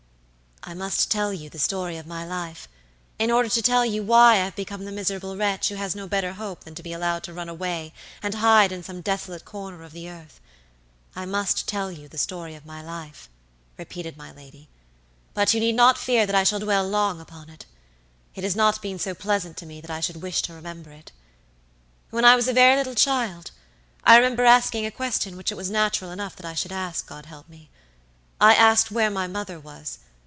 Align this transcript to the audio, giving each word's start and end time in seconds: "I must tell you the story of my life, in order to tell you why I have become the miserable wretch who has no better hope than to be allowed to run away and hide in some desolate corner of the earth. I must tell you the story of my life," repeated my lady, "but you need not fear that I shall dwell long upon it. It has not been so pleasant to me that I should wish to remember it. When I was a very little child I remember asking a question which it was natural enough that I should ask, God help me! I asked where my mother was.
"I 0.63 0.75
must 0.75 1.09
tell 1.09 1.33
you 1.33 1.49
the 1.49 1.57
story 1.57 1.97
of 1.97 2.05
my 2.05 2.23
life, 2.23 2.69
in 3.17 3.31
order 3.31 3.49
to 3.49 3.61
tell 3.63 3.83
you 3.83 4.03
why 4.03 4.33
I 4.33 4.45
have 4.45 4.55
become 4.55 4.85
the 4.85 4.91
miserable 4.91 5.35
wretch 5.35 5.69
who 5.69 5.75
has 5.75 5.95
no 5.95 6.07
better 6.07 6.33
hope 6.33 6.65
than 6.65 6.75
to 6.75 6.83
be 6.83 6.93
allowed 6.93 7.23
to 7.23 7.33
run 7.33 7.49
away 7.49 7.93
and 8.21 8.35
hide 8.35 8.71
in 8.71 8.83
some 8.83 9.01
desolate 9.01 9.43
corner 9.43 9.81
of 9.81 9.91
the 9.91 10.07
earth. 10.07 10.39
I 11.15 11.25
must 11.25 11.67
tell 11.67 11.91
you 11.91 12.07
the 12.07 12.19
story 12.19 12.53
of 12.53 12.67
my 12.67 12.79
life," 12.79 13.27
repeated 13.75 14.17
my 14.17 14.31
lady, 14.31 14.69
"but 15.33 15.51
you 15.55 15.59
need 15.59 15.73
not 15.73 15.97
fear 15.97 16.27
that 16.27 16.35
I 16.35 16.43
shall 16.43 16.59
dwell 16.59 16.87
long 16.87 17.19
upon 17.19 17.49
it. 17.49 17.65
It 18.35 18.43
has 18.43 18.55
not 18.55 18.83
been 18.83 18.99
so 18.99 19.15
pleasant 19.15 19.57
to 19.57 19.65
me 19.65 19.81
that 19.81 19.89
I 19.91 19.99
should 19.99 20.21
wish 20.21 20.43
to 20.43 20.53
remember 20.53 20.91
it. 20.91 21.11
When 22.11 22.23
I 22.23 22.35
was 22.35 22.47
a 22.47 22.53
very 22.53 22.75
little 22.75 22.95
child 22.95 23.49
I 24.03 24.15
remember 24.15 24.45
asking 24.45 24.85
a 24.85 24.91
question 24.91 25.37
which 25.37 25.51
it 25.51 25.55
was 25.57 25.71
natural 25.71 26.11
enough 26.11 26.35
that 26.35 26.45
I 26.45 26.53
should 26.53 26.71
ask, 26.71 27.07
God 27.07 27.25
help 27.25 27.49
me! 27.49 27.71
I 28.39 28.53
asked 28.53 28.91
where 28.91 29.09
my 29.09 29.25
mother 29.25 29.59
was. 29.59 29.97